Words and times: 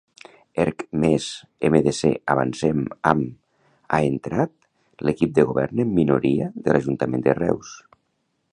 ERC-MES-MDC-Avancem-AM 0.61 3.21
ha 3.97 3.99
entrat 4.13 5.05
l'equip 5.09 5.35
de 5.39 5.45
govern 5.51 5.83
en 5.85 5.93
minoria 6.01 6.49
de 6.69 6.75
l'Ajuntament 6.75 7.27
de 7.29 7.37
Reus. 7.43 7.77